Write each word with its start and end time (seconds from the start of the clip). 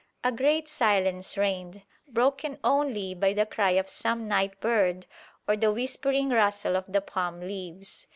A 0.23 0.31
great 0.31 0.67
silence 0.67 1.37
reigned, 1.37 1.83
broken 2.07 2.57
only 2.63 3.13
by 3.13 3.33
the 3.33 3.45
cry 3.45 3.73
of 3.73 3.87
some 3.87 4.27
night 4.27 4.59
bird 4.59 5.05
or 5.47 5.55
the 5.55 5.71
whispering 5.71 6.29
rustle 6.29 6.75
of 6.75 6.91
the 6.91 7.01
palm 7.01 7.39
leaves. 7.39 8.07